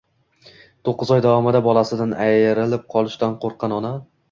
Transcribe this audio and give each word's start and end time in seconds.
To‘qqiz 0.89 1.11
oy 1.15 1.21
davomida 1.25 1.61
bolasidan 1.69 2.17
ayrilib 2.25 2.91
qolishdan 2.97 3.39
qo‘rqqan 3.47 3.79
ona 3.81 3.97